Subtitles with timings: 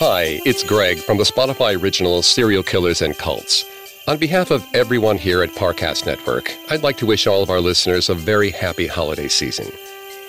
[0.00, 3.66] Hi, it's Greg from the Spotify original Serial Killers and Cults.
[4.08, 7.60] On behalf of everyone here at Parcast Network, I'd like to wish all of our
[7.60, 9.70] listeners a very happy holiday season.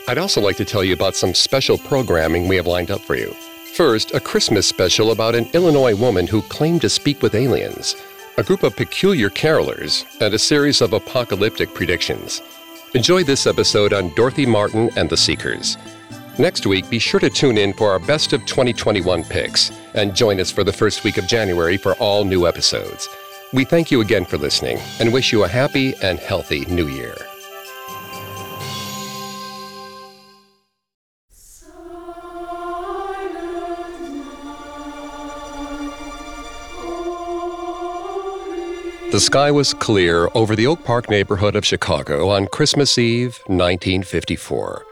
[0.10, 3.16] I'd also like to tell you about some special programming we have lined up for
[3.16, 3.34] you.
[3.74, 7.96] First, a Christmas special about an Illinois woman who claimed to speak with aliens,
[8.38, 12.42] a group of peculiar carolers, and a series of apocalyptic predictions.
[12.94, 15.78] Enjoy this episode on Dorothy Martin and the Seekers.
[16.42, 20.40] Next week, be sure to tune in for our Best of 2021 picks and join
[20.40, 23.08] us for the first week of January for all new episodes.
[23.54, 27.16] We thank you again for listening and wish you a happy and healthy new year.
[39.12, 44.88] The sky was clear over the Oak Park neighborhood of Chicago on Christmas Eve, 1954.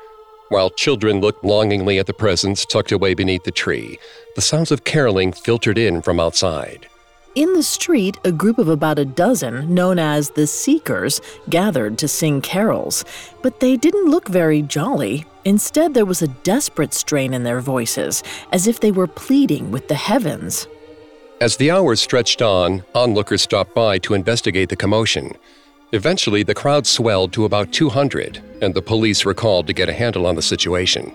[0.50, 4.00] While children looked longingly at the presents tucked away beneath the tree,
[4.36, 6.88] the sounds of caroling filtered in from outside.
[7.36, 12.08] In the street, a group of about a dozen, known as the Seekers, gathered to
[12.08, 13.06] sing carols.
[13.44, 15.26] But they didn't look very jolly.
[15.46, 19.88] Instead, there was a desperate strain in their voices, as if they were pleading with
[19.88, 20.68] the heavens.
[21.40, 25.34] As the hours stretched on, onlookers stopped by to investigate the commotion.
[25.92, 29.94] Eventually, the crowd swelled to about 200, and the police were called to get a
[29.94, 31.12] handle on the situation.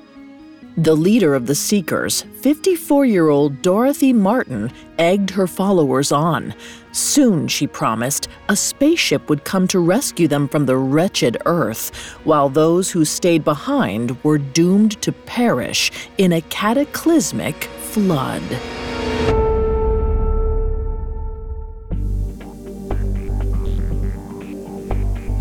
[0.76, 6.52] The leader of the Seekers, 54 year old Dorothy Martin, egged her followers on.
[6.90, 12.48] Soon, she promised, a spaceship would come to rescue them from the wretched Earth, while
[12.48, 18.42] those who stayed behind were doomed to perish in a cataclysmic flood.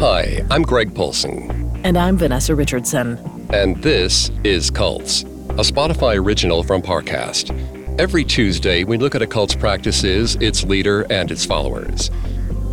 [0.06, 1.50] Hi, I'm Greg Polcyn.
[1.86, 3.18] And I'm Vanessa Richardson.
[3.54, 7.50] And this is Cults, a Spotify original from Parcast.
[7.98, 12.12] Every Tuesday, we look at a cult's practices, its leader, and its followers.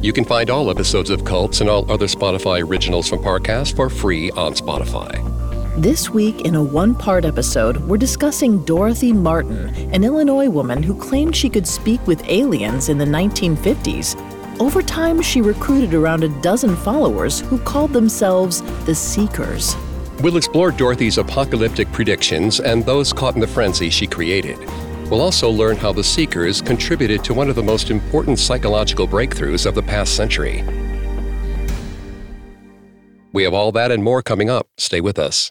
[0.03, 3.89] You can find all episodes of Cults and all other Spotify originals from Parcast for
[3.89, 5.15] free on Spotify.
[5.81, 10.99] This week, in a one part episode, we're discussing Dorothy Martin, an Illinois woman who
[11.01, 14.21] claimed she could speak with aliens in the 1950s
[14.61, 19.75] over time, she recruited around a dozen followers who called themselves the Seekers.
[20.23, 24.59] We'll explore Dorothy's apocalyptic predictions and those caught in the frenzy she created.
[25.11, 29.67] We'll also learn how the Seekers contributed to one of the most important psychological breakthroughs
[29.67, 30.63] of the past century.
[33.33, 34.69] We have all that and more coming up.
[34.77, 35.51] Stay with us.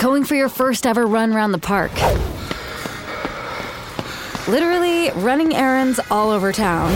[0.00, 1.92] Going for your first ever run around the park.
[4.48, 6.90] Literally running errands all over town.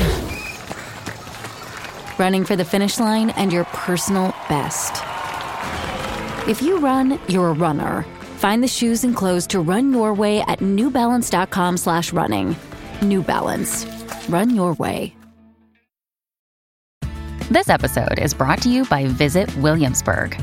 [2.18, 5.02] Running for the finish line and your personal best.
[6.48, 8.06] If you run, you're a runner.
[8.38, 12.56] Find the shoes and clothes to run your way at newbalance.com slash running.
[13.02, 13.84] New Balance.
[14.30, 15.14] Run your way.
[17.50, 20.42] This episode is brought to you by Visit Williamsburg.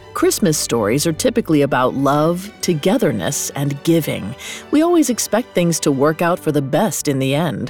[0.13, 4.35] Christmas stories are typically about love, togetherness, and giving.
[4.71, 7.69] We always expect things to work out for the best in the end.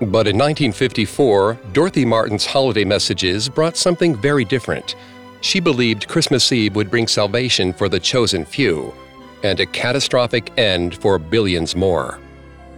[0.00, 4.96] But in 1954, Dorothy Martin's holiday messages brought something very different.
[5.42, 8.94] She believed Christmas Eve would bring salvation for the chosen few
[9.42, 12.18] and a catastrophic end for billions more.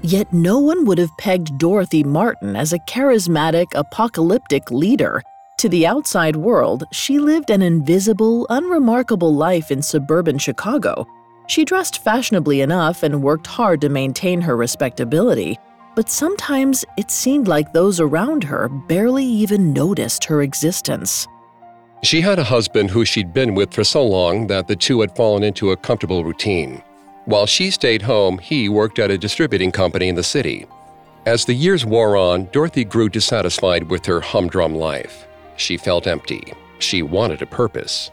[0.02, 5.22] Yet no one would have pegged Dorothy Martin as a charismatic, apocalyptic leader.
[5.62, 11.06] To the outside world, she lived an invisible, unremarkable life in suburban Chicago.
[11.46, 15.60] She dressed fashionably enough and worked hard to maintain her respectability,
[15.94, 21.28] but sometimes it seemed like those around her barely even noticed her existence.
[22.02, 25.14] She had a husband who she'd been with for so long that the two had
[25.14, 26.82] fallen into a comfortable routine.
[27.26, 30.66] While she stayed home, he worked at a distributing company in the city.
[31.24, 35.28] As the years wore on, Dorothy grew dissatisfied with her humdrum life.
[35.62, 36.52] She felt empty.
[36.80, 38.10] She wanted a purpose.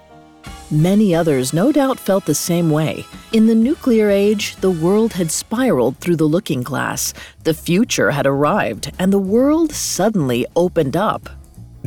[0.70, 3.06] Many others no doubt felt the same way.
[3.34, 7.12] In the nuclear age, the world had spiraled through the looking glass.
[7.46, 11.28] The future had arrived, and the world suddenly opened up.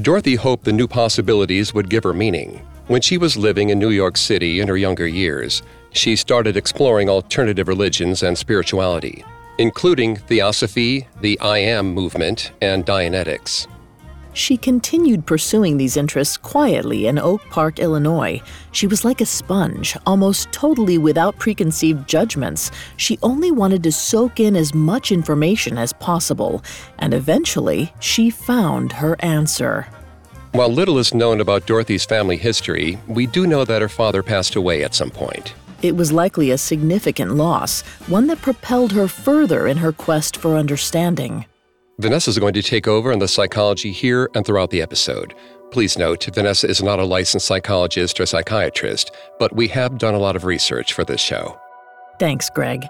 [0.01, 2.61] Dorothy hoped the new possibilities would give her meaning.
[2.89, 5.63] When she was living in New York City in her younger years,
[5.93, 9.25] she started exploring alternative religions and spirituality,
[9.59, 13.69] including Theosophy, the I Am movement, and Dianetics.
[14.35, 18.41] She continued pursuing these interests quietly in Oak Park, Illinois.
[18.73, 22.71] She was like a sponge, almost totally without preconceived judgments.
[22.97, 26.65] She only wanted to soak in as much information as possible,
[26.99, 29.87] and eventually she found her answer.
[30.53, 34.57] While little is known about Dorothy's family history, we do know that her father passed
[34.57, 35.55] away at some point.
[35.83, 40.57] It was likely a significant loss, one that propelled her further in her quest for
[40.57, 41.45] understanding.
[41.99, 45.35] Vanessa is going to take over on the psychology here and throughout the episode.
[45.71, 50.19] Please note, Vanessa is not a licensed psychologist or psychiatrist, but we have done a
[50.19, 51.59] lot of research for this show.
[52.19, 52.87] Thanks, Greg.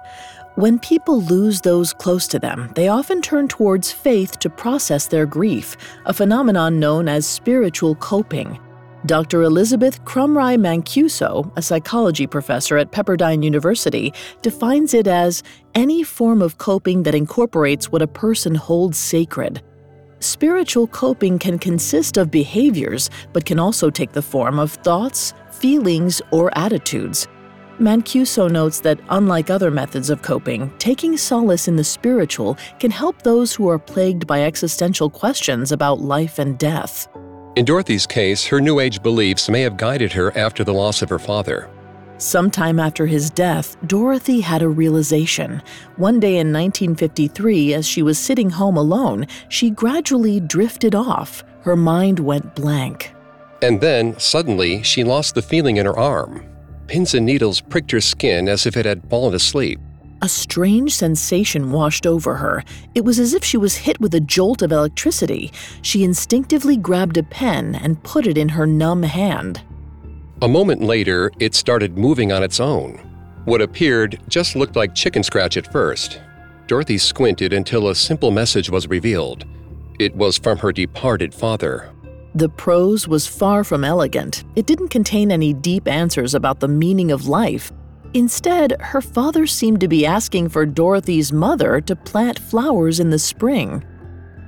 [0.55, 5.27] When people lose those close to them, they often turn towards faith to process their
[5.27, 5.77] grief,
[6.07, 8.61] a phenomenon known as spiritual coping.
[9.05, 9.43] Dr.
[9.43, 15.43] Elizabeth Krumrei Mancuso, a psychology professor at Pepperdine University, defines it as
[15.75, 19.61] any form of coping that incorporates what a person holds sacred.
[20.21, 26.23] Spiritual coping can consist of behaviors, but can also take the form of thoughts, feelings,
[26.31, 27.27] or attitudes.
[27.81, 33.23] Mancuso notes that, unlike other methods of coping, taking solace in the spiritual can help
[33.23, 37.09] those who are plagued by existential questions about life and death.
[37.55, 41.11] In Dorothy's case, her New Age beliefs may have guided her after the loss of
[41.11, 41.69] her father.
[42.17, 45.61] Sometime after his death, Dorothy had a realization.
[45.97, 51.45] One day in 1953, as she was sitting home alone, she gradually drifted off.
[51.61, 53.13] Her mind went blank.
[53.61, 56.47] And then, suddenly, she lost the feeling in her arm.
[56.87, 59.79] Pins and needles pricked her skin as if it had fallen asleep.
[60.23, 62.63] A strange sensation washed over her.
[62.95, 65.51] It was as if she was hit with a jolt of electricity.
[65.83, 69.63] She instinctively grabbed a pen and put it in her numb hand.
[70.41, 72.99] A moment later, it started moving on its own.
[73.47, 76.21] What appeared just looked like chicken scratch at first.
[76.69, 79.45] Dorothy squinted until a simple message was revealed.
[79.99, 81.91] It was from her departed father.
[82.37, 84.45] The prose was far from elegant.
[84.55, 87.73] It didn't contain any deep answers about the meaning of life.
[88.15, 93.19] Instead, her father seemed to be asking for Dorothy's mother to plant flowers in the
[93.19, 93.85] spring.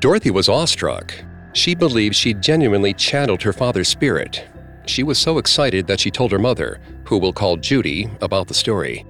[0.00, 1.14] Dorothy was awestruck.
[1.54, 4.44] She believed she'd genuinely channeled her father's spirit.
[4.86, 8.54] She was so excited that she told her mother, who we'll call Judy, about the
[8.54, 9.06] story.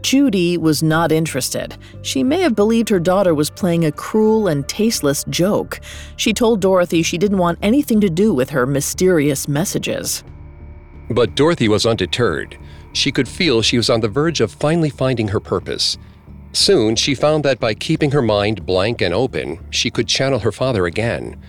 [0.00, 1.76] Judy was not interested.
[2.02, 5.80] She may have believed her daughter was playing a cruel and tasteless joke.
[6.16, 10.24] She told Dorothy she didn't want anything to do with her mysterious messages.
[11.10, 12.58] But Dorothy was undeterred.
[12.92, 15.98] She could feel she was on the verge of finally finding her purpose.
[16.52, 20.52] Soon, she found that by keeping her mind blank and open, she could channel her
[20.52, 21.40] father again.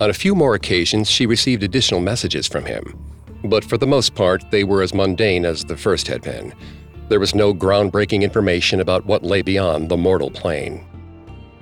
[0.00, 2.98] On a few more occasions, she received additional messages from him.
[3.44, 6.54] But for the most part, they were as mundane as the first had been.
[7.08, 10.86] There was no groundbreaking information about what lay beyond the mortal plane.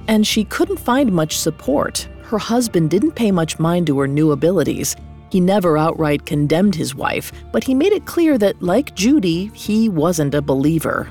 [0.09, 2.09] And she couldn't find much support.
[2.23, 4.97] Her husband didn't pay much mind to her new abilities.
[5.31, 9.89] He never outright condemned his wife, but he made it clear that, like Judy, he
[9.89, 11.09] wasn't a believer.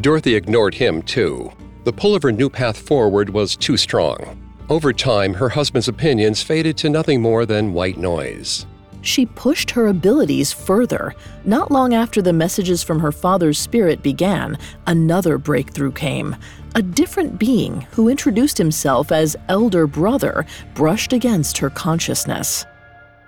[0.00, 1.50] Dorothy ignored him, too.
[1.84, 4.40] The pull of her new path forward was too strong.
[4.68, 8.66] Over time, her husband's opinions faded to nothing more than white noise.
[9.02, 11.14] She pushed her abilities further.
[11.44, 16.34] Not long after the messages from her father's spirit began, another breakthrough came.
[16.74, 22.64] A different being who introduced himself as Elder Brother brushed against her consciousness.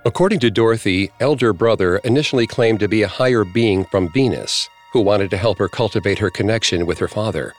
[0.07, 5.01] According to Dorothy, Elder Brother initially claimed to be a higher being from Venus who
[5.01, 7.55] wanted to help her cultivate her connection with her father.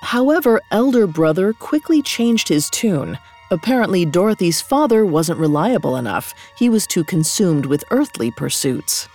[0.00, 3.18] However, Elder Brother quickly changed his tune.
[3.50, 6.32] Apparently, Dorothy's father wasn't reliable enough.
[6.56, 9.06] He was too consumed with earthly pursuits.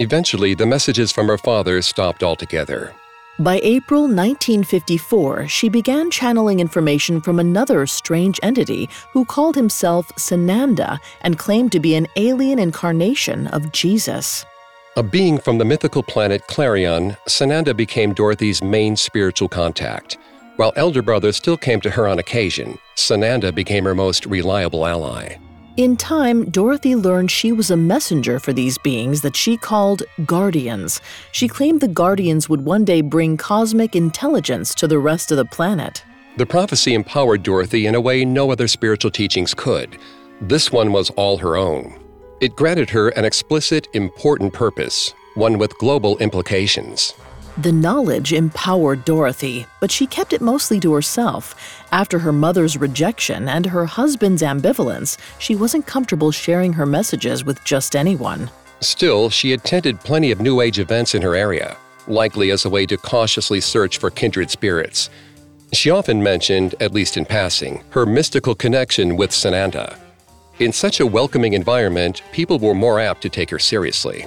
[0.00, 2.96] Eventually, the messages from her father stopped altogether.
[3.40, 11.00] By April 1954, she began channeling information from another strange entity who called himself Sananda
[11.22, 14.46] and claimed to be an alien incarnation of Jesus.
[14.96, 20.16] A being from the mythical planet Clarion, Sananda became Dorothy's main spiritual contact.
[20.54, 25.38] While Elder Brother still came to her on occasion, Sananda became her most reliable ally.
[25.76, 31.00] In time, Dorothy learned she was a messenger for these beings that she called guardians.
[31.32, 35.44] She claimed the guardians would one day bring cosmic intelligence to the rest of the
[35.44, 36.04] planet.
[36.36, 39.98] The prophecy empowered Dorothy in a way no other spiritual teachings could.
[40.40, 41.98] This one was all her own.
[42.40, 47.14] It granted her an explicit, important purpose, one with global implications.
[47.58, 51.54] The knowledge empowered Dorothy, but she kept it mostly to herself.
[51.92, 57.62] After her mother's rejection and her husband's ambivalence, she wasn't comfortable sharing her messages with
[57.62, 58.50] just anyone.
[58.80, 61.76] Still, she attended plenty of New Age events in her area,
[62.08, 65.08] likely as a way to cautiously search for kindred spirits.
[65.72, 69.96] She often mentioned, at least in passing, her mystical connection with Sananda.
[70.58, 74.26] In such a welcoming environment, people were more apt to take her seriously.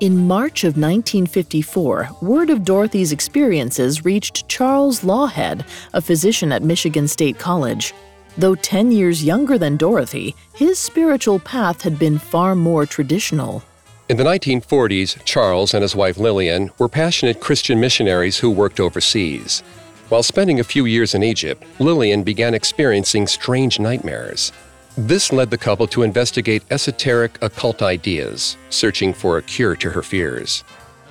[0.00, 7.08] In March of 1954, word of Dorothy's experiences reached Charles Laughead, a physician at Michigan
[7.08, 7.94] State College.
[8.36, 13.62] Though 10 years younger than Dorothy, his spiritual path had been far more traditional.
[14.10, 19.62] In the 1940s, Charles and his wife Lillian were passionate Christian missionaries who worked overseas.
[20.10, 24.52] While spending a few years in Egypt, Lillian began experiencing strange nightmares.
[24.98, 30.02] This led the couple to investigate esoteric occult ideas, searching for a cure to her
[30.02, 30.64] fears.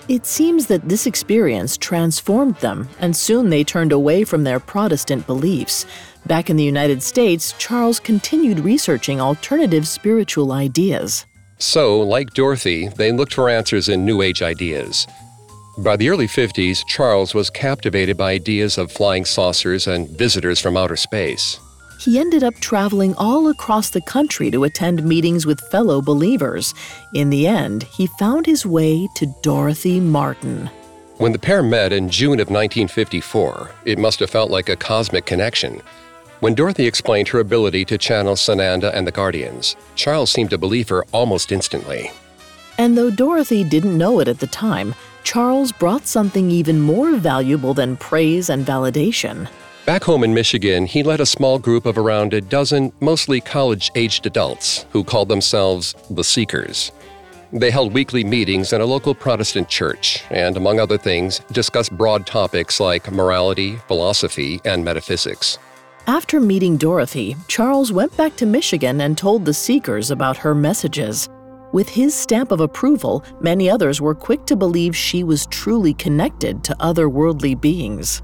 [0.10, 5.28] It seems that this experience transformed them, and soon they turned away from their Protestant
[5.28, 5.86] beliefs.
[6.26, 11.28] Back in the United States, Charles continued researching alternative spiritual ideas.
[11.60, 15.06] So, like Dorothy, they looked for answers in New Age ideas.
[15.78, 20.76] By the early 50s, Charles was captivated by ideas of flying saucers and visitors from
[20.76, 21.60] outer space
[22.06, 26.76] he ended up traveling all across the country to attend meetings with fellow believers.
[27.16, 30.70] In the end, he found his way to Dorothy Martin.
[31.18, 35.26] When the pair met in June of 1954, it must have felt like a cosmic
[35.26, 35.82] connection.
[36.42, 40.90] When Dorothy explained her ability to channel Sananda and the Guardians, Charles seemed to believe
[40.90, 42.12] her almost instantly.
[42.78, 44.94] And though Dorothy didn't know it at the time,
[45.24, 49.48] Charles brought something even more valuable than praise and validation.
[49.86, 53.92] Back home in Michigan, he led a small group of around a dozen, mostly college
[53.94, 56.92] aged adults, who called themselves the Seekers.
[57.54, 62.26] They held weekly meetings in a local Protestant church and, among other things, discussed broad
[62.26, 65.60] topics like morality, philosophy, and metaphysics.
[66.08, 71.30] After meeting Dorothy, Charles went back to Michigan and told the Seekers about her messages.
[71.74, 76.64] With his stamp of approval, many others were quick to believe she was truly connected
[76.64, 78.24] to otherworldly beings.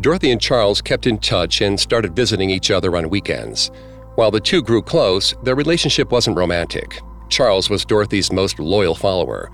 [0.00, 3.70] Dorothy and Charles kept in touch and started visiting each other on weekends.
[4.14, 7.02] While the two grew close, their relationship wasn't romantic.
[7.28, 9.50] Charles was Dorothy's most loyal follower.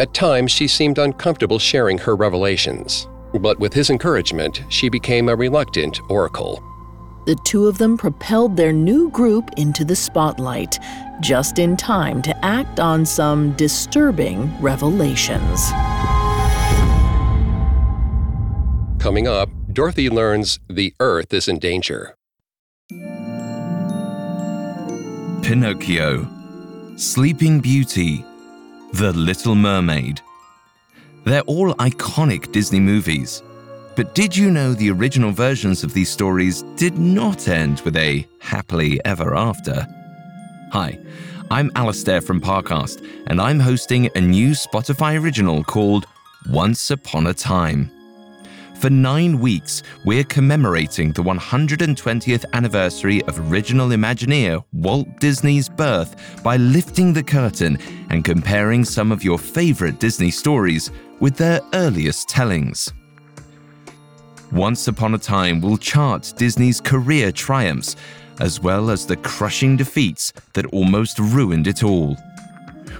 [0.00, 5.36] At times, she seemed uncomfortable sharing her revelations, but with his encouragement, she became a
[5.36, 6.60] reluctant oracle.
[7.26, 10.76] The two of them propelled their new group into the spotlight,
[11.20, 15.70] just in time to act on some disturbing revelations.
[18.98, 22.14] Coming up, Dorothy learns the Earth is in danger.
[25.42, 26.28] Pinocchio,
[26.96, 28.24] Sleeping Beauty,
[28.92, 30.20] The Little Mermaid.
[31.24, 33.42] They're all iconic Disney movies.
[33.96, 38.24] But did you know the original versions of these stories did not end with a
[38.38, 39.88] happily ever after?
[40.70, 40.96] Hi,
[41.50, 46.06] I'm Alastair from Parcast, and I'm hosting a new Spotify original called
[46.48, 47.90] Once Upon a Time.
[48.84, 56.58] For nine weeks, we're commemorating the 120th anniversary of original Imagineer Walt Disney's birth by
[56.58, 57.78] lifting the curtain
[58.10, 62.92] and comparing some of your favorite Disney stories with their earliest tellings.
[64.52, 67.96] Once Upon a Time will chart Disney's career triumphs,
[68.40, 72.18] as well as the crushing defeats that almost ruined it all.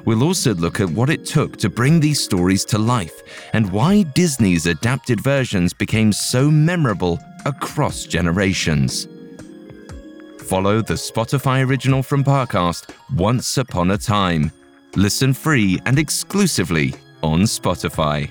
[0.04, 4.02] We'll also look at what it took to bring these stories to life and why
[4.14, 9.08] Disney's adapted versions became so memorable across generations.
[10.40, 14.52] Follow the Spotify original from Parcast Once Upon a Time.
[14.94, 18.30] Listen free and exclusively on Spotify.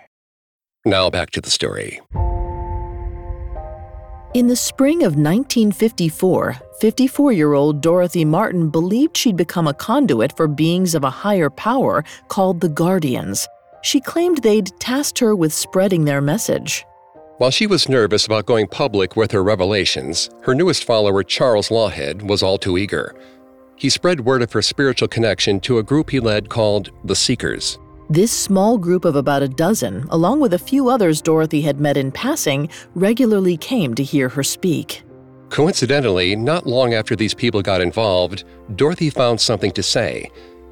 [0.85, 1.99] Now back to the story.
[4.33, 10.35] In the spring of 1954, 54 year old Dorothy Martin believed she'd become a conduit
[10.35, 13.47] for beings of a higher power called the Guardians.
[13.83, 16.85] She claimed they'd tasked her with spreading their message.
[17.37, 22.21] While she was nervous about going public with her revelations, her newest follower, Charles Laughead,
[22.21, 23.13] was all too eager.
[23.75, 27.79] He spread word of her spiritual connection to a group he led called the Seekers.
[28.11, 31.95] This small group of about a dozen, along with a few others Dorothy had met
[31.95, 35.03] in passing, regularly came to hear her speak.
[35.47, 38.43] Coincidentally, not long after these people got involved,
[38.75, 40.29] Dorothy found something to say.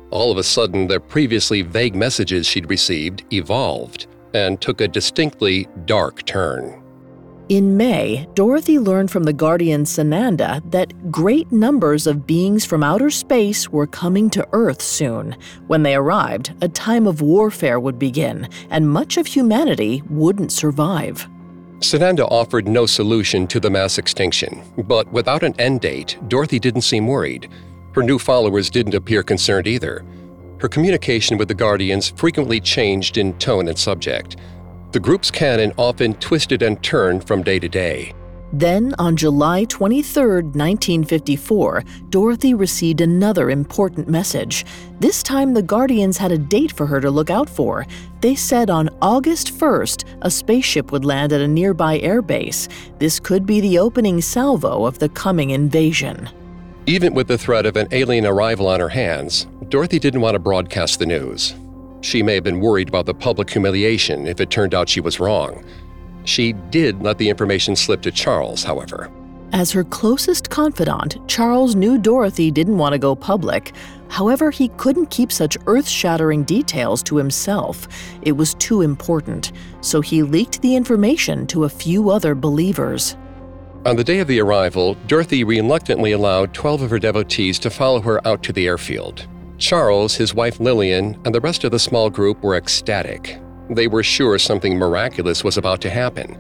[0.10, 5.66] All of a sudden, the previously vague messages she'd received evolved and took a distinctly
[5.86, 6.79] dark turn.
[7.50, 13.10] In May, Dorothy learned from the guardian Sananda that great numbers of beings from outer
[13.10, 15.36] space were coming to Earth soon.
[15.66, 21.28] When they arrived, a time of warfare would begin, and much of humanity wouldn't survive.
[21.80, 26.82] Sananda offered no solution to the mass extinction, but without an end date, Dorothy didn't
[26.82, 27.50] seem worried.
[27.94, 30.06] Her new followers didn't appear concerned either.
[30.60, 34.36] Her communication with the Guardians frequently changed in tone and subject.
[34.92, 38.14] The group's canon often twisted and turned from day to day.
[38.52, 44.66] Then, on July 23, 1954, Dorothy received another important message.
[45.00, 47.86] This time, the Guardians had a date for her to look out for.
[48.22, 52.68] They said on August 1st, a spaceship would land at a nearby airbase.
[52.98, 56.28] This could be the opening salvo of the coming invasion.
[56.88, 60.40] Even with the threat of an alien arrival on her hands, Dorothy didn't want to
[60.40, 61.54] broadcast the news.
[62.02, 65.20] She may have been worried about the public humiliation if it turned out she was
[65.20, 65.64] wrong.
[66.24, 69.12] She did let the information slip to Charles, however.
[69.52, 73.74] As her closest confidant, Charles knew Dorothy didn't want to go public.
[74.08, 77.88] However, he couldn't keep such earth shattering details to himself.
[78.22, 79.52] It was too important,
[79.82, 83.18] so he leaked the information to a few other believers.
[83.86, 88.02] On the day of the arrival, Dorothy reluctantly allowed 12 of her devotees to follow
[88.02, 89.28] her out to the airfield.
[89.60, 93.40] Charles, his wife Lillian, and the rest of the small group were ecstatic.
[93.70, 96.38] They were sure something miraculous was about to happen.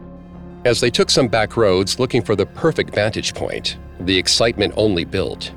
[0.66, 5.06] As they took some back roads looking for the perfect vantage point, the excitement only
[5.06, 5.52] built.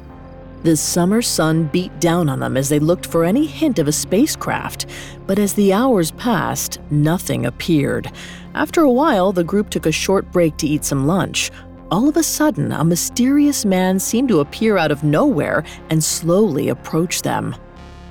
[0.64, 3.92] The summer sun beat down on them as they looked for any hint of a
[3.92, 4.86] spacecraft,
[5.26, 8.12] but as the hours passed, nothing appeared.
[8.54, 11.50] After a while, the group took a short break to eat some lunch,
[11.92, 16.70] all of a sudden, a mysterious man seemed to appear out of nowhere and slowly
[16.70, 17.54] approach them.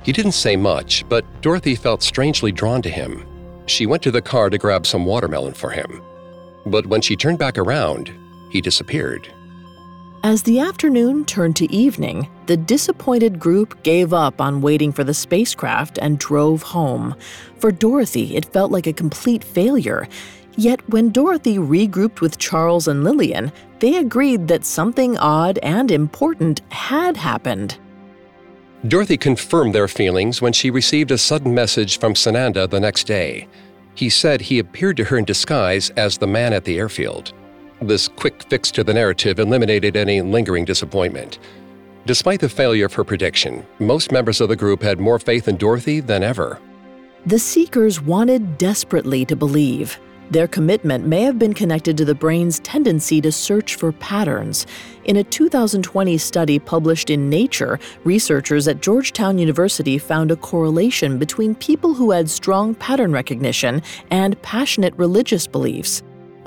[0.04, 3.26] He didn't say much, but Dorothy felt strangely drawn to him.
[3.66, 6.00] She went to the car to grab some watermelon for him.
[6.64, 8.12] But when she turned back around,
[8.50, 9.28] he disappeared.
[10.24, 15.14] As the afternoon turned to evening, the disappointed group gave up on waiting for the
[15.14, 17.16] spacecraft and drove home.
[17.58, 20.06] For Dorothy, it felt like a complete failure.
[20.56, 26.60] Yet when Dorothy regrouped with Charles and Lillian, they agreed that something odd and important
[26.70, 27.78] had happened.
[28.86, 33.48] Dorothy confirmed their feelings when she received a sudden message from Sananda the next day.
[33.94, 37.32] He said he appeared to her in disguise as the man at the airfield.
[37.80, 41.38] This quick fix to the narrative eliminated any lingering disappointment.
[42.06, 45.56] Despite the failure of her prediction, most members of the group had more faith in
[45.56, 46.58] Dorothy than ever.
[47.26, 49.98] The Seekers wanted desperately to believe.
[50.32, 54.66] Their commitment may have been connected to the brain's tendency to search for patterns.
[55.04, 61.54] In a 2020 study published in Nature, researchers at Georgetown University found a correlation between
[61.56, 66.02] people who had strong pattern recognition and passionate religious beliefs.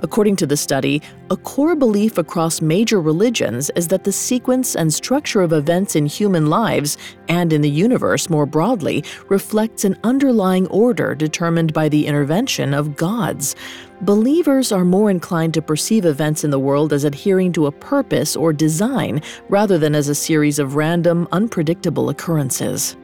[0.06, 4.94] According to the study, a core belief across major religions is that the sequence and
[4.94, 6.96] structure of events in human lives
[7.28, 12.96] and in the universe more broadly reflects an underlying order determined by the intervention of
[12.96, 13.56] gods.
[14.02, 18.36] Believers are more inclined to perceive events in the world as adhering to a purpose
[18.36, 22.96] or design rather than as a series of random, unpredictable occurrences.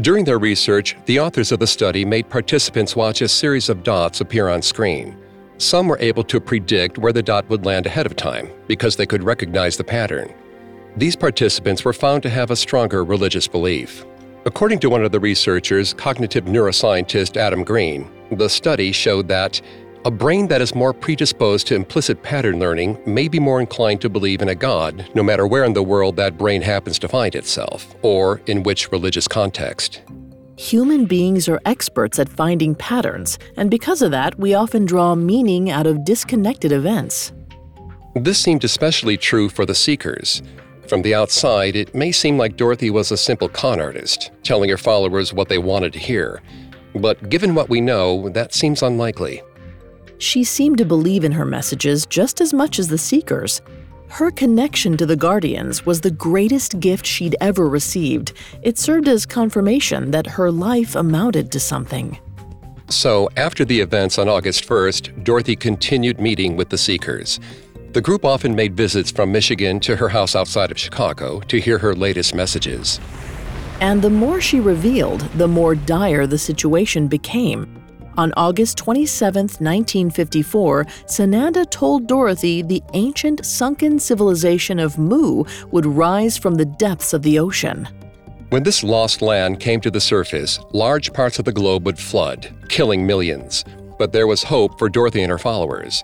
[0.00, 4.22] During their research, the authors of the study made participants watch a series of dots
[4.22, 5.18] appear on screen.
[5.58, 9.06] Some were able to predict where the dot would land ahead of time because they
[9.06, 10.32] could recognize the pattern.
[10.96, 14.04] These participants were found to have a stronger religious belief.
[14.44, 19.60] According to one of the researchers, cognitive neuroscientist Adam Green, the study showed that
[20.04, 24.08] a brain that is more predisposed to implicit pattern learning may be more inclined to
[24.08, 27.34] believe in a God, no matter where in the world that brain happens to find
[27.34, 30.02] itself, or in which religious context.
[30.58, 35.70] Human beings are experts at finding patterns, and because of that, we often draw meaning
[35.70, 37.34] out of disconnected events.
[38.14, 40.42] This seemed especially true for the Seekers.
[40.88, 44.78] From the outside, it may seem like Dorothy was a simple con artist, telling her
[44.78, 46.40] followers what they wanted to hear.
[46.94, 49.42] But given what we know, that seems unlikely.
[50.16, 53.60] She seemed to believe in her messages just as much as the seekers.
[54.08, 58.32] Her connection to the Guardians was the greatest gift she'd ever received.
[58.62, 62.18] It served as confirmation that her life amounted to something.
[62.88, 67.40] So, after the events on August 1st, Dorothy continued meeting with the Seekers.
[67.92, 71.78] The group often made visits from Michigan to her house outside of Chicago to hear
[71.78, 73.00] her latest messages.
[73.80, 77.75] And the more she revealed, the more dire the situation became.
[78.18, 86.38] On August 27, 1954, Sananda told Dorothy the ancient sunken civilization of Mu would rise
[86.38, 87.86] from the depths of the ocean.
[88.48, 92.48] When this lost land came to the surface, large parts of the globe would flood,
[92.70, 93.64] killing millions.
[93.98, 96.02] But there was hope for Dorothy and her followers.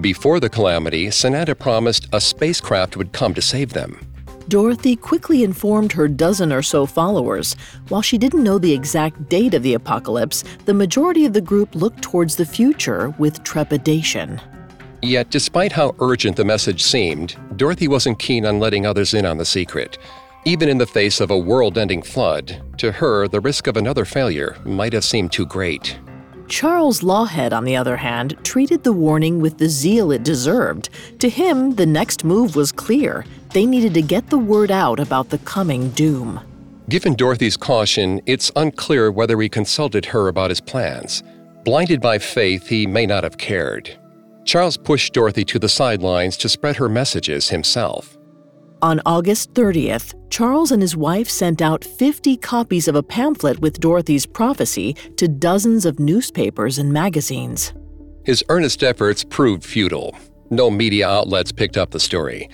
[0.00, 4.00] Before the calamity, Sananda promised a spacecraft would come to save them.
[4.50, 7.54] Dorothy quickly informed her dozen or so followers.
[7.88, 11.72] While she didn't know the exact date of the apocalypse, the majority of the group
[11.76, 14.40] looked towards the future with trepidation.
[15.02, 19.38] Yet, despite how urgent the message seemed, Dorothy wasn't keen on letting others in on
[19.38, 19.98] the secret.
[20.44, 24.04] Even in the face of a world ending flood, to her, the risk of another
[24.04, 25.96] failure might have seemed too great.
[26.50, 30.90] Charles Laughead, on the other hand, treated the warning with the zeal it deserved.
[31.20, 35.30] To him, the next move was clear they needed to get the word out about
[35.30, 36.40] the coming doom.
[36.88, 41.22] Given Dorothy's caution, it's unclear whether he consulted her about his plans.
[41.64, 43.96] Blinded by faith, he may not have cared.
[44.44, 48.18] Charles pushed Dorothy to the sidelines to spread her messages himself.
[48.82, 53.78] On August 30th, Charles and his wife sent out 50 copies of a pamphlet with
[53.78, 57.74] Dorothy's prophecy to dozens of newspapers and magazines.
[58.24, 60.16] His earnest efforts proved futile.
[60.48, 62.48] No media outlets picked up the story.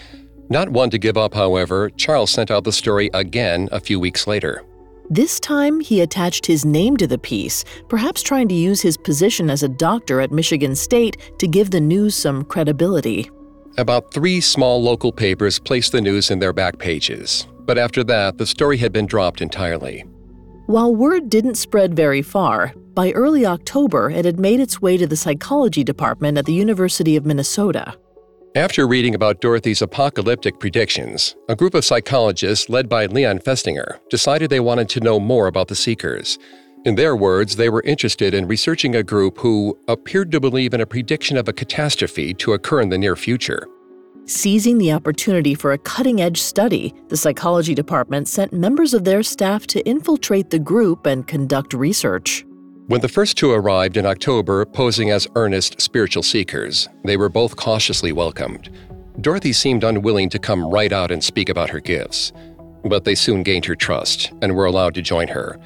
[0.49, 4.27] Not one to give up, however, Charles sent out the story again a few weeks
[4.27, 4.65] later.
[5.09, 9.49] This time, he attached his name to the piece, perhaps trying to use his position
[9.49, 13.31] as a doctor at Michigan State to give the news some credibility.
[13.79, 18.39] About three small local papers placed the news in their back pages, but after that,
[18.39, 20.03] the story had been dropped entirely.
[20.65, 25.07] While word didn't spread very far, by early October it had made its way to
[25.07, 27.95] the psychology department at the University of Minnesota.
[28.55, 34.49] After reading about Dorothy's apocalyptic predictions, a group of psychologists led by Leon Festinger decided
[34.49, 36.39] they wanted to know more about the Seekers.
[36.87, 40.81] In their words, they were interested in researching a group who appeared to believe in
[40.81, 43.67] a prediction of a catastrophe to occur in the near future.
[44.27, 49.25] Seizing the opportunity for a cutting edge study, the psychology department sent members of their
[49.25, 52.47] staff to infiltrate the group and conduct research.
[52.87, 57.57] When the first two arrived in October, posing as earnest spiritual seekers, they were both
[57.57, 58.71] cautiously welcomed.
[59.21, 62.33] Dorothy seemed unwilling to come right out and speak about her gifts,
[62.85, 65.59] but they soon gained her trust and were allowed to join her.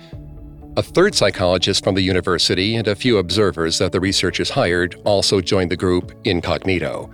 [0.81, 5.43] A third psychologist from the university and a few observers that the researchers hired also
[5.43, 7.11] joined the group incognito.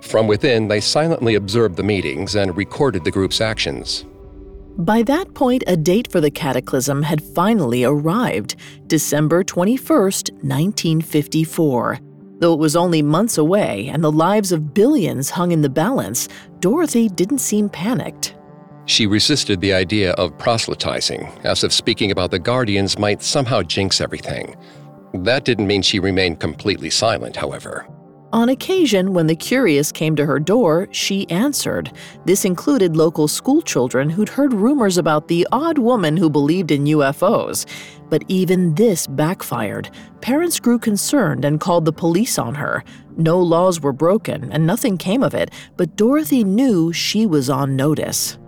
[0.00, 4.04] From within, they silently observed the meetings and recorded the group's actions.
[4.78, 8.54] By that point, a date for the cataclysm had finally arrived
[8.86, 11.98] December 21, 1954.
[12.38, 16.28] Though it was only months away and the lives of billions hung in the balance,
[16.60, 18.36] Dorothy didn't seem panicked.
[18.86, 24.00] She resisted the idea of proselytizing, as if speaking about the Guardians might somehow jinx
[24.00, 24.56] everything.
[25.14, 27.86] That didn't mean she remained completely silent, however.
[28.32, 31.90] On occasion, when the curious came to her door, she answered.
[32.26, 37.66] This included local schoolchildren who'd heard rumors about the odd woman who believed in UFOs.
[38.08, 39.90] But even this backfired.
[40.20, 42.84] Parents grew concerned and called the police on her.
[43.16, 47.74] No laws were broken, and nothing came of it, but Dorothy knew she was on
[47.74, 48.38] notice.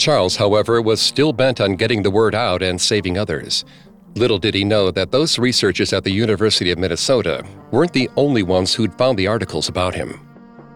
[0.00, 3.66] Charles, however, was still bent on getting the word out and saving others.
[4.14, 8.42] Little did he know that those researchers at the University of Minnesota weren't the only
[8.42, 10.18] ones who'd found the articles about him.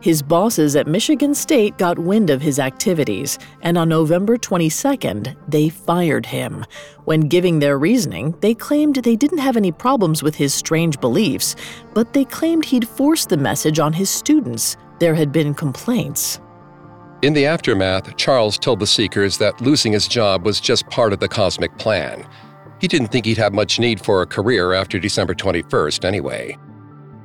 [0.03, 5.71] His bosses at Michigan State got wind of his activities, and on November 22nd, they
[5.71, 6.67] fired him.
[7.07, 11.57] When giving their reasoning, they claimed they didn't have any problems with his strange beliefs,
[11.95, 14.77] but they claimed he'd forced the message on his students.
[14.99, 16.41] There had been complaints.
[17.25, 21.21] In the aftermath, Charles told the Seekers that losing his job was just part of
[21.21, 22.29] the cosmic plan.
[22.83, 26.59] He didn't think he'd have much need for a career after December 21st, anyway.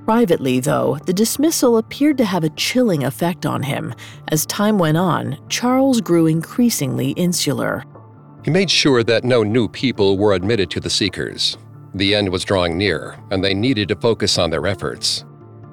[0.06, 3.94] Privately, though, the dismissal appeared to have a chilling effect on him.
[4.30, 7.84] As time went on, Charles grew increasingly insular.
[8.46, 11.58] He made sure that no new people were admitted to the Seekers.
[11.94, 15.26] The end was drawing near, and they needed to focus on their efforts.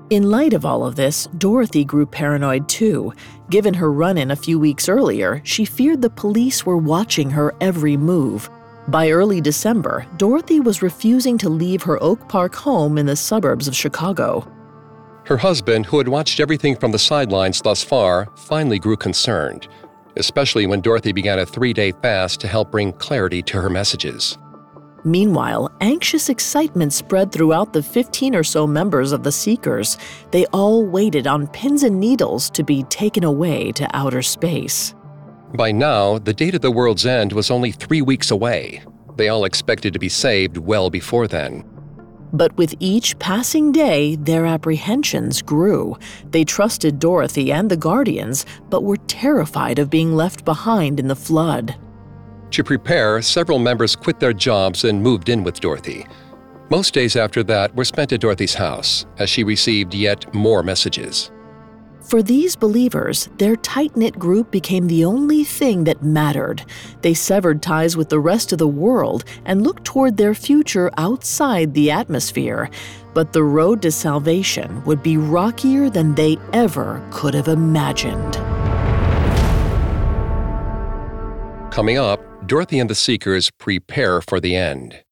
[0.09, 3.13] In light of all of this, Dorothy grew paranoid too.
[3.51, 7.53] Given her run in a few weeks earlier, she feared the police were watching her
[7.61, 8.49] every move.
[8.87, 13.67] By early December, Dorothy was refusing to leave her Oak Park home in the suburbs
[13.67, 14.47] of Chicago.
[15.25, 19.67] Her husband, who had watched everything from the sidelines thus far, finally grew concerned,
[20.17, 24.39] especially when Dorothy began a three day fast to help bring clarity to her messages.
[25.07, 29.99] Meanwhile, anxious excitement spread throughout the 15 or so members of the Seekers.
[30.33, 34.97] They all waited on pins and needles to be taken away to outer space.
[35.55, 38.83] By now, the date of the world's end was only three weeks away.
[39.15, 41.63] They all expected to be saved well before then.
[42.33, 45.97] But with each passing day, their apprehensions grew.
[46.33, 51.15] They trusted Dorothy and the Guardians, but were terrified of being left behind in the
[51.15, 51.77] flood.
[52.57, 56.07] To prepare, several members quit their jobs and moved in with Dorothy.
[56.71, 61.31] Most days after that were spent at Dorothy's house as she received yet more messages.
[62.01, 66.65] For these believers, their tight knit group became the only thing that mattered.
[67.03, 71.75] They severed ties with the rest of the world and looked toward their future outside
[71.75, 72.71] the atmosphere.
[73.13, 78.37] But the road to salvation would be rockier than they ever could have imagined.
[81.71, 85.03] Coming up, Dorothy and the Seekers prepare for the end.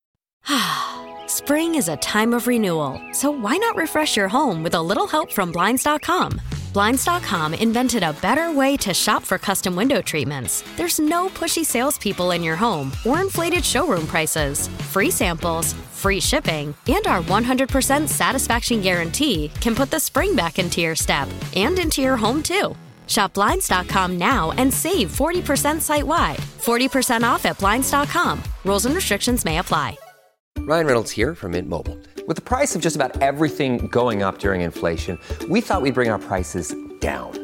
[1.27, 5.07] Spring is a time of renewal, so why not refresh your home with a little
[5.07, 6.41] help from Blinds.com?
[6.75, 10.65] Blinds.com invented a better way to shop for custom window treatments.
[10.77, 14.67] There's no pushy salespeople in your home or inflated showroom prices.
[14.91, 20.81] Free samples, free shipping, and our 100% satisfaction guarantee can put the spring back into
[20.81, 22.75] your step and into your home too.
[23.07, 26.37] Shop Blinds.com now and save 40% site wide.
[26.37, 28.43] 40% off at Blinds.com.
[28.65, 29.97] Rules and restrictions may apply.
[30.59, 31.99] Ryan Reynolds here from Mint Mobile.
[32.27, 35.19] With the price of just about everything going up during inflation,
[35.51, 37.44] we thought we'd bring our prices down.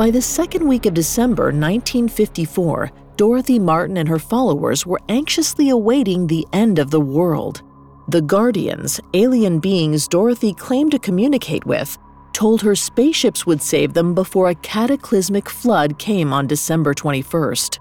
[0.00, 6.26] By the second week of December 1954, Dorothy Martin and her followers were anxiously awaiting
[6.26, 7.60] the end of the world.
[8.08, 11.98] The Guardians, alien beings Dorothy claimed to communicate with,
[12.32, 17.78] told her spaceships would save them before a cataclysmic flood came on December 21st.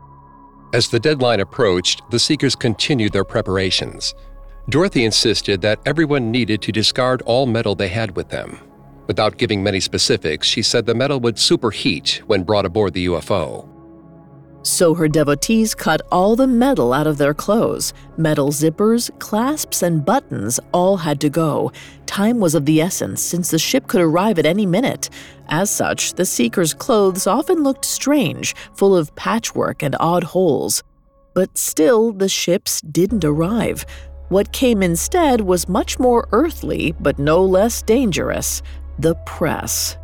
[0.74, 4.14] As the deadline approached, the Seekers continued their preparations.
[4.68, 8.60] Dorothy insisted that everyone needed to discard all metal they had with them.
[9.10, 13.68] Without giving many specifics, she said the metal would superheat when brought aboard the UFO.
[14.62, 17.92] So her devotees cut all the metal out of their clothes.
[18.18, 21.72] Metal zippers, clasps, and buttons all had to go.
[22.06, 25.10] Time was of the essence since the ship could arrive at any minute.
[25.48, 30.84] As such, the Seekers' clothes often looked strange, full of patchwork and odd holes.
[31.34, 33.88] But still, the ships didn't arrive.
[34.28, 38.62] What came instead was much more earthly, but no less dangerous
[39.00, 39.98] the press.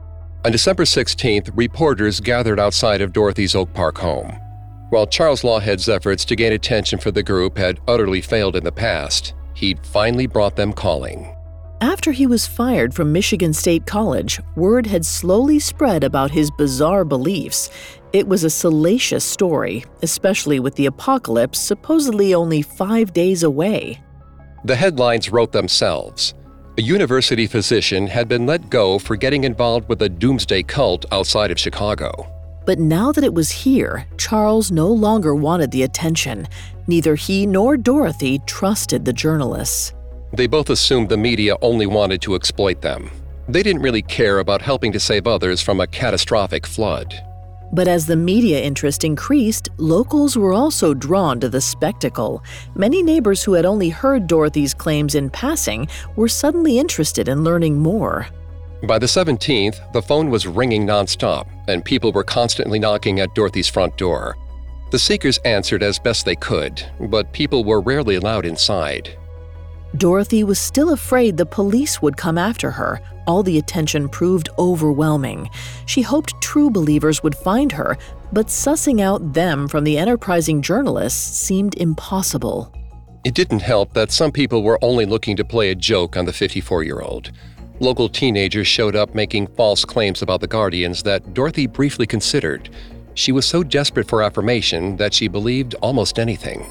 [0.46, 4.32] On December 16th, reporters gathered outside of Dorothy's Oak Park home.
[4.90, 8.72] While Charles Laughead's efforts to gain attention for the group had utterly failed in the
[8.72, 11.36] past, he'd finally brought them calling.
[11.82, 17.04] After he was fired from Michigan State College, word had slowly spread about his bizarre
[17.04, 17.70] beliefs.
[18.14, 24.02] It was a salacious story, especially with the apocalypse supposedly only five days away.
[24.64, 26.34] The headlines wrote themselves.
[26.78, 31.50] A university physician had been let go for getting involved with a doomsday cult outside
[31.50, 32.30] of Chicago.
[32.66, 36.50] But now that it was here, Charles no longer wanted the attention.
[36.88, 39.94] Neither he nor Dorothy trusted the journalists.
[40.34, 43.10] They both assumed the media only wanted to exploit them.
[43.48, 47.14] They didn't really care about helping to save others from a catastrophic flood.
[47.72, 52.44] But as the media interest increased, locals were also drawn to the spectacle.
[52.76, 57.80] Many neighbors who had only heard Dorothy's claims in passing were suddenly interested in learning
[57.80, 58.28] more.
[58.84, 63.68] By the 17th, the phone was ringing nonstop, and people were constantly knocking at Dorothy's
[63.68, 64.38] front door.
[64.92, 69.18] The seekers answered as best they could, but people were rarely allowed inside.
[69.98, 73.00] Dorothy was still afraid the police would come after her.
[73.28, 75.50] All the attention proved overwhelming.
[75.86, 77.98] She hoped true believers would find her,
[78.34, 82.74] but sussing out them from the enterprising journalists seemed impossible.
[83.24, 86.34] It didn't help that some people were only looking to play a joke on the
[86.34, 87.32] 54 year old.
[87.80, 92.70] Local teenagers showed up making false claims about the Guardians that Dorothy briefly considered.
[93.14, 96.66] She was so desperate for affirmation that she believed almost anything.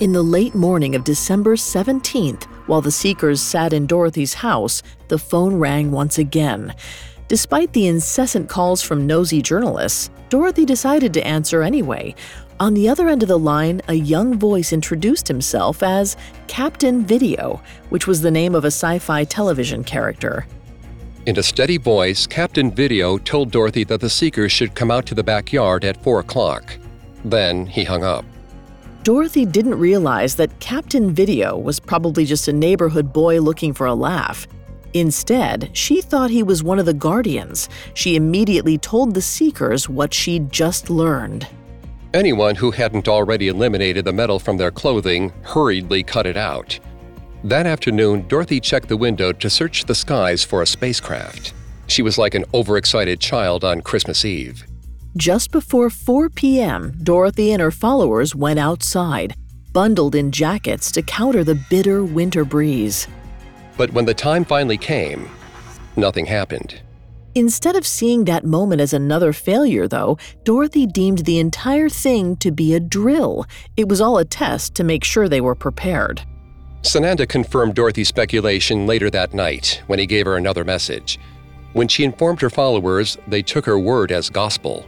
[0.00, 5.18] In the late morning of December 17th, while the Seekers sat in Dorothy's house, the
[5.18, 6.74] phone rang once again.
[7.28, 12.16] Despite the incessant calls from nosy journalists, Dorothy decided to answer anyway.
[12.58, 16.16] On the other end of the line, a young voice introduced himself as
[16.48, 20.44] Captain Video, which was the name of a sci fi television character.
[21.26, 25.14] In a steady voice, Captain Video told Dorothy that the Seekers should come out to
[25.14, 26.76] the backyard at 4 o'clock.
[27.24, 28.24] Then he hung up.
[29.04, 33.94] Dorothy didn't realize that Captain Video was probably just a neighborhood boy looking for a
[33.94, 34.48] laugh.
[34.94, 37.68] Instead, she thought he was one of the Guardians.
[37.92, 41.46] She immediately told the Seekers what she'd just learned.
[42.14, 46.80] Anyone who hadn't already eliminated the metal from their clothing hurriedly cut it out.
[47.42, 51.52] That afternoon, Dorothy checked the window to search the skies for a spacecraft.
[51.88, 54.64] She was like an overexcited child on Christmas Eve.
[55.16, 59.36] Just before 4 p.m., Dorothy and her followers went outside,
[59.72, 63.06] bundled in jackets to counter the bitter winter breeze.
[63.76, 65.28] But when the time finally came,
[65.96, 66.80] nothing happened.
[67.36, 72.50] Instead of seeing that moment as another failure, though, Dorothy deemed the entire thing to
[72.50, 73.46] be a drill.
[73.76, 76.22] It was all a test to make sure they were prepared.
[76.82, 81.20] Sananda confirmed Dorothy's speculation later that night when he gave her another message.
[81.72, 84.84] When she informed her followers, they took her word as gospel.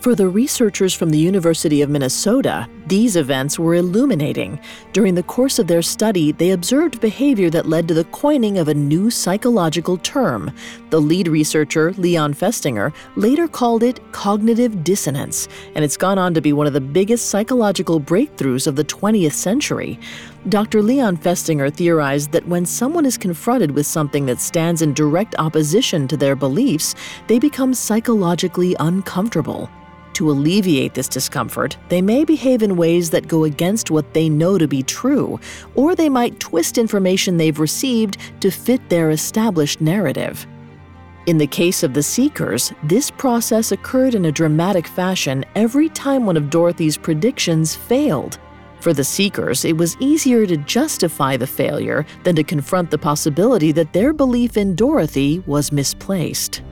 [0.00, 4.60] For the researchers from the University of Minnesota, these events were illuminating.
[4.92, 8.68] During the course of their study, they observed behavior that led to the coining of
[8.68, 10.52] a new psychological term.
[10.90, 16.40] The lead researcher, Leon Festinger, later called it cognitive dissonance, and it's gone on to
[16.40, 19.98] be one of the biggest psychological breakthroughs of the 20th century.
[20.48, 20.80] Dr.
[20.80, 26.06] Leon Festinger theorized that when someone is confronted with something that stands in direct opposition
[26.06, 26.94] to their beliefs,
[27.26, 29.68] they become psychologically uncomfortable.
[30.14, 34.58] To alleviate this discomfort, they may behave in ways that go against what they know
[34.58, 35.38] to be true,
[35.74, 40.46] or they might twist information they've received to fit their established narrative.
[41.26, 46.24] In the case of the Seekers, this process occurred in a dramatic fashion every time
[46.24, 48.38] one of Dorothy's predictions failed.
[48.80, 53.72] For the Seekers, it was easier to justify the failure than to confront the possibility
[53.72, 56.62] that their belief in Dorothy was misplaced.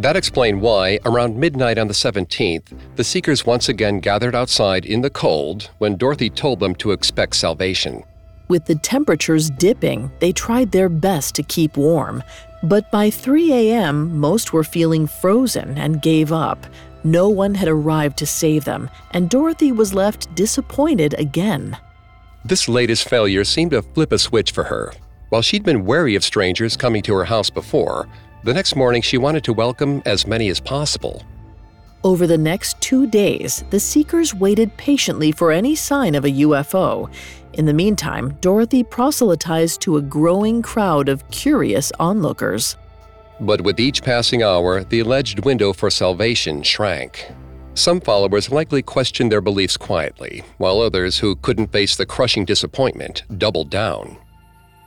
[0.00, 5.02] That explained why, around midnight on the 17th, the Seekers once again gathered outside in
[5.02, 8.02] the cold when Dorothy told them to expect salvation.
[8.48, 12.22] With the temperatures dipping, they tried their best to keep warm.
[12.62, 16.66] But by 3 a.m., most were feeling frozen and gave up.
[17.04, 21.76] No one had arrived to save them, and Dorothy was left disappointed again.
[22.42, 24.94] This latest failure seemed to flip a switch for her.
[25.28, 28.08] While she'd been wary of strangers coming to her house before,
[28.44, 31.22] the next morning, she wanted to welcome as many as possible.
[32.02, 37.12] Over the next two days, the seekers waited patiently for any sign of a UFO.
[37.52, 42.76] In the meantime, Dorothy proselytized to a growing crowd of curious onlookers.
[43.40, 47.30] But with each passing hour, the alleged window for salvation shrank.
[47.74, 53.24] Some followers likely questioned their beliefs quietly, while others who couldn't face the crushing disappointment
[53.38, 54.16] doubled down.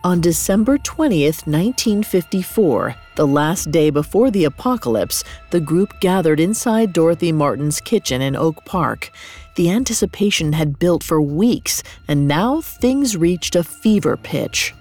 [0.05, 7.31] On December 20th, 1954, the last day before the apocalypse, the group gathered inside Dorothy
[7.31, 9.13] Martin's kitchen in Oak Park.
[9.55, 14.73] The anticipation had built for weeks, and now things reached a fever pitch.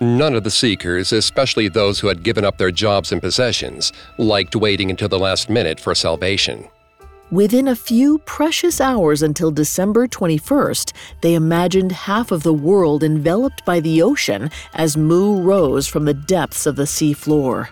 [0.00, 4.54] None of the seekers, especially those who had given up their jobs and possessions, liked
[4.54, 6.68] waiting until the last minute for salvation.
[7.32, 10.92] Within a few precious hours until December 21st,
[11.22, 16.12] they imagined half of the world enveloped by the ocean as Mu rose from the
[16.12, 17.68] depths of the seafloor.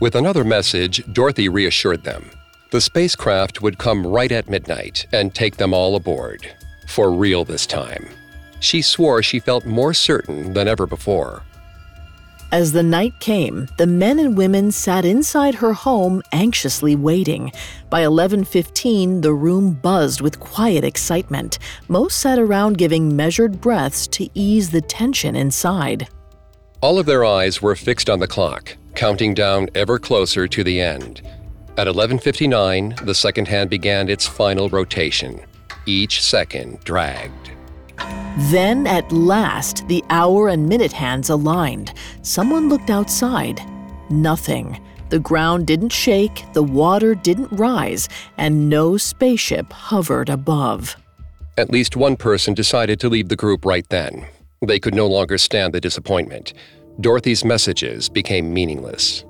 [0.00, 2.30] With another message, Dorothy reassured them.
[2.70, 6.54] The spacecraft would come right at midnight and take them all aboard.
[6.86, 8.08] For real this time.
[8.60, 11.42] She swore she felt more certain than ever before.
[12.52, 17.52] As the night came, the men and women sat inside her home anxiously waiting.
[17.88, 21.60] By 11:15, the room buzzed with quiet excitement.
[21.86, 26.08] Most sat around giving measured breaths to ease the tension inside.
[26.80, 30.80] All of their eyes were fixed on the clock, counting down ever closer to the
[30.80, 31.22] end.
[31.76, 35.40] At 11:59, the second hand began its final rotation.
[35.86, 37.52] Each second dragged.
[38.50, 41.92] Then, at last, the hour and minute hands aligned.
[42.22, 43.60] Someone looked outside.
[44.08, 44.80] Nothing.
[45.10, 50.96] The ground didn't shake, the water didn't rise, and no spaceship hovered above.
[51.58, 54.26] At least one person decided to leave the group right then.
[54.64, 56.52] They could no longer stand the disappointment.
[57.00, 59.24] Dorothy's messages became meaningless.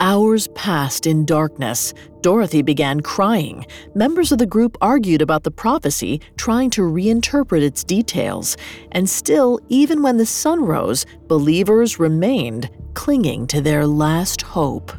[0.00, 1.94] Hours passed in darkness.
[2.20, 3.64] Dorothy began crying.
[3.94, 8.56] Members of the group argued about the prophecy, trying to reinterpret its details.
[8.92, 14.92] And still, even when the sun rose, believers remained, clinging to their last hope.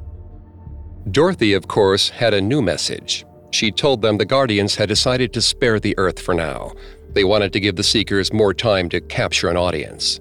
[1.11, 3.25] Dorothy, of course, had a new message.
[3.51, 6.73] She told them the Guardians had decided to spare the Earth for now.
[7.13, 10.19] They wanted to give the Seekers more time to capture an audience.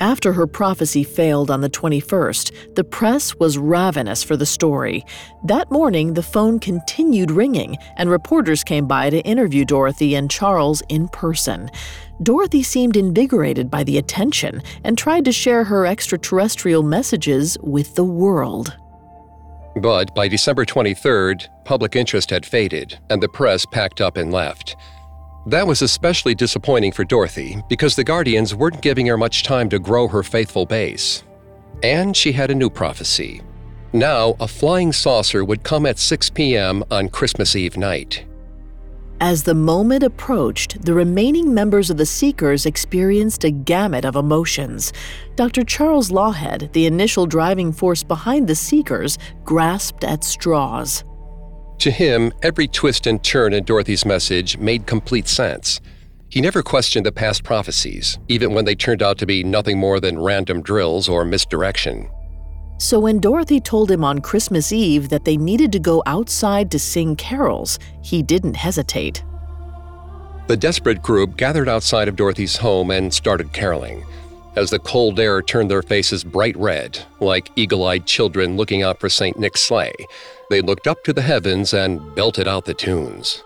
[0.00, 5.04] After her prophecy failed on the 21st, the press was ravenous for the story.
[5.44, 10.82] That morning, the phone continued ringing, and reporters came by to interview Dorothy and Charles
[10.88, 11.70] in person.
[12.22, 18.04] Dorothy seemed invigorated by the attention and tried to share her extraterrestrial messages with the
[18.04, 18.74] world.
[19.76, 24.76] But by December 23rd, public interest had faded, and the press packed up and left.
[25.46, 29.78] That was especially disappointing for Dorothy because the Guardians weren't giving her much time to
[29.78, 31.22] grow her faithful base.
[31.82, 33.40] And she had a new prophecy.
[33.92, 36.84] Now, a flying saucer would come at 6 p.m.
[36.90, 38.24] on Christmas Eve night.
[39.22, 44.92] As the moment approached, the remaining members of the Seekers experienced a gamut of emotions.
[45.36, 45.64] Dr.
[45.64, 51.04] Charles Laughead, the initial driving force behind the Seekers, grasped at straws.
[51.80, 55.80] To him, every twist and turn in Dorothy's message made complete sense.
[56.28, 59.98] He never questioned the past prophecies, even when they turned out to be nothing more
[59.98, 62.10] than random drills or misdirection.
[62.76, 66.78] So when Dorothy told him on Christmas Eve that they needed to go outside to
[66.78, 69.24] sing carols, he didn't hesitate.
[70.48, 74.04] The desperate group gathered outside of Dorothy's home and started caroling.
[74.56, 78.98] As the cold air turned their faces bright red, like eagle eyed children looking out
[78.98, 79.38] for St.
[79.38, 79.94] Nick's sleigh,
[80.50, 83.44] they looked up to the heavens and belted out the tunes.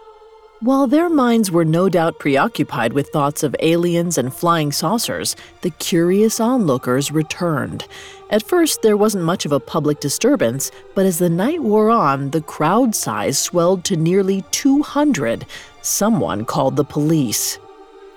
[0.61, 5.69] While their minds were no doubt preoccupied with thoughts of aliens and flying saucers, the
[5.69, 7.87] curious onlookers returned.
[8.31, 12.31] At first, there wasn't much of a public disturbance, but as the night wore on,
[12.31, 15.45] the crowd size swelled to nearly 200.
[15.83, 17.59] Someone called the police.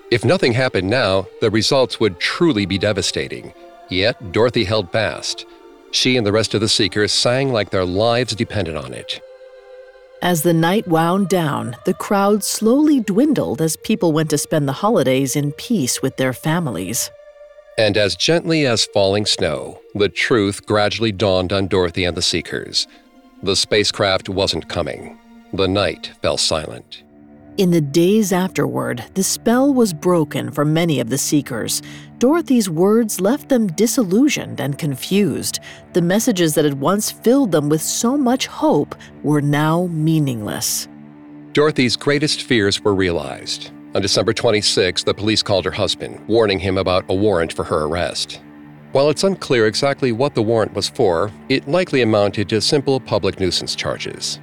[0.10, 3.54] If nothing happened now, the results would truly be devastating.
[3.90, 5.46] Yet, Dorothy held fast.
[5.92, 9.22] She and the rest of the Seekers sang like their lives depended on it.
[10.22, 14.74] As the night wound down, the crowd slowly dwindled as people went to spend the
[14.74, 17.12] holidays in peace with their families.
[17.78, 22.88] And as gently as falling snow, the truth gradually dawned on Dorothy and the Seekers.
[23.44, 25.20] The spacecraft wasn't coming.
[25.54, 27.04] The night fell silent.
[27.58, 31.82] In the days afterward, the spell was broken for many of the Seekers.
[32.20, 35.60] Dorothy's words left them disillusioned and confused.
[35.94, 38.94] The messages that had once filled them with so much hope
[39.24, 40.88] were now meaningless.
[41.54, 43.72] Dorothy's greatest fears were realized.
[43.96, 47.86] On December 26, the police called her husband, warning him about a warrant for her
[47.86, 48.40] arrest.
[48.92, 53.40] While it's unclear exactly what the warrant was for, it likely amounted to simple public
[53.40, 54.40] nuisance charges.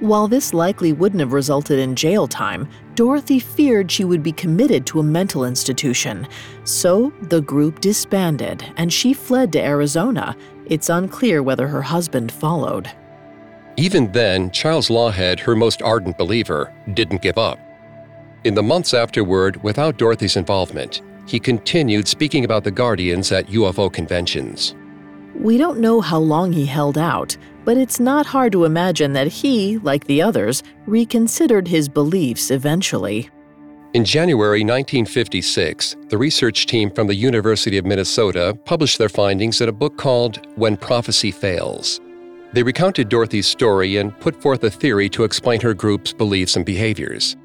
[0.00, 4.86] While this likely wouldn't have resulted in jail time, Dorothy feared she would be committed
[4.86, 6.28] to a mental institution.
[6.62, 10.36] So the group disbanded and she fled to Arizona.
[10.66, 12.88] It's unclear whether her husband followed.
[13.76, 17.58] Even then, Charles Laughead, her most ardent believer, didn't give up.
[18.44, 23.92] In the months afterward, without Dorothy's involvement, he continued speaking about the Guardians at UFO
[23.92, 24.74] conventions.
[25.38, 29.28] We don't know how long he held out, but it's not hard to imagine that
[29.28, 33.30] he, like the others, reconsidered his beliefs eventually.
[33.94, 39.68] In January 1956, the research team from the University of Minnesota published their findings in
[39.68, 42.00] a book called When Prophecy Fails.
[42.52, 46.66] They recounted Dorothy's story and put forth a theory to explain her group's beliefs and
[46.66, 47.36] behaviors.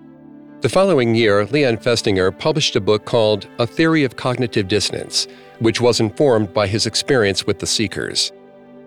[0.62, 5.28] The following year, Leon Festinger published a book called A Theory of Cognitive Dissonance,
[5.64, 8.32] which was informed by his experience with the Seekers.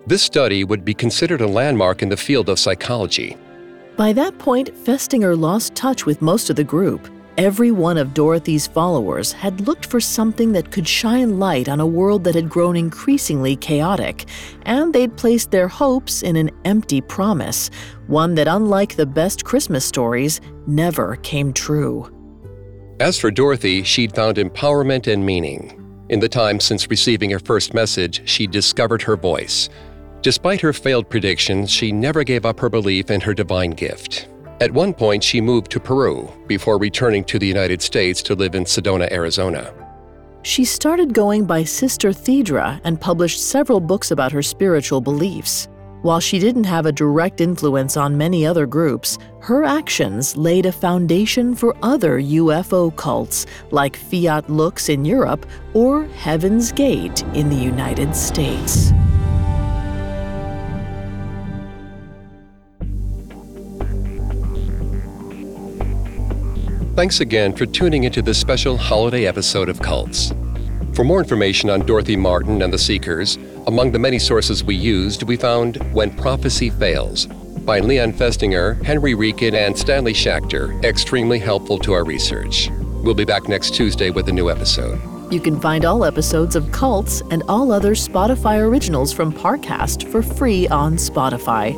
[0.07, 3.37] This study would be considered a landmark in the field of psychology.
[3.97, 7.09] By that point, Festinger lost touch with most of the group.
[7.39, 11.87] Every one of Dorothy's followers had looked for something that could shine light on a
[11.87, 14.27] world that had grown increasingly chaotic,
[14.62, 17.70] and they'd placed their hopes in an empty promise,
[18.07, 22.11] one that, unlike the best Christmas stories, never came true.
[23.01, 25.86] As for Dorothy, she'd found empowerment and meaning.
[26.09, 29.68] In the time since receiving her first message, she discovered her voice.
[30.22, 34.28] Despite her failed predictions, she never gave up her belief in her divine gift.
[34.61, 38.54] At one point, she moved to Peru before returning to the United States to live
[38.54, 39.74] in Sedona, Arizona.
[40.42, 45.66] She started going by Sister Thedra and published several books about her spiritual beliefs.
[46.07, 50.70] While she didn't have a direct influence on many other groups, her actions laid a
[50.70, 55.44] foundation for other UFO cults like Fiat Lux in Europe
[55.74, 58.92] or Heaven's Gate in the United States.
[66.94, 70.32] Thanks again for tuning into this special holiday episode of Cults.
[70.92, 75.24] For more information on Dorothy Martin and the Seekers, among the many sources we used,
[75.24, 81.78] we found When Prophecy Fails by Leon Festinger, Henry Riecken, and Stanley Schachter, extremely helpful
[81.80, 82.70] to our research.
[83.02, 85.00] We'll be back next Tuesday with a new episode.
[85.32, 90.22] You can find all episodes of Cults and all other Spotify originals from Parcast for
[90.22, 91.74] free on Spotify.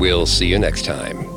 [0.00, 1.29] We'll see you next time.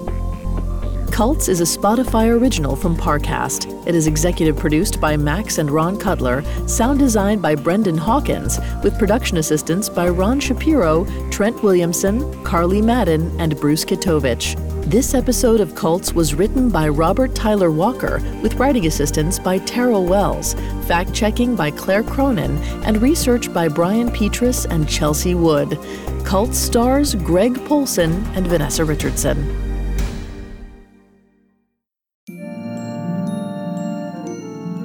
[1.14, 3.88] Cults is a Spotify original from Parcast.
[3.88, 8.98] It is executive produced by Max and Ron Cutler, sound designed by Brendan Hawkins, with
[8.98, 14.56] production assistance by Ron Shapiro, Trent Williamson, Carly Madden, and Bruce Kitovich.
[14.90, 20.08] This episode of Cults was written by Robert Tyler Walker, with writing assistance by Terrell
[20.08, 20.56] Wells,
[20.88, 25.78] fact checking by Claire Cronin, and research by Brian Petrus and Chelsea Wood.
[26.26, 29.63] Cults stars Greg Polcyn and Vanessa Richardson.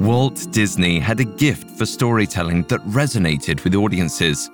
[0.08, 4.48] Walt Disney had a gift for storytelling that resonated with audiences.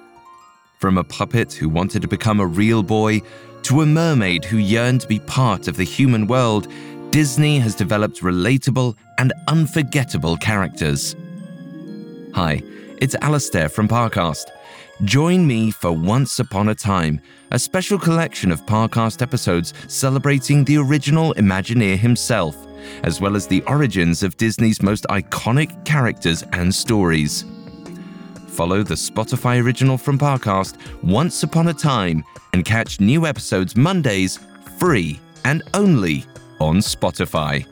[0.80, 3.22] From a puppet who wanted to become a real boy
[3.62, 6.66] to a mermaid who yearned to be part of the human world,
[7.12, 11.14] Disney has developed relatable and unforgettable characters.
[12.34, 12.60] Hi,
[13.00, 14.46] it's Alastair from Parcast.
[15.04, 17.20] Join me for Once Upon a Time,
[17.52, 22.56] a special collection of Parcast episodes celebrating the original Imagineer himself,
[23.02, 27.44] as well as the origins of Disney's most iconic characters and stories.
[28.48, 34.38] Follow the Spotify original from Parcast Once Upon a Time and catch new episodes Mondays
[34.78, 36.24] free and only
[36.60, 37.66] on Spotify.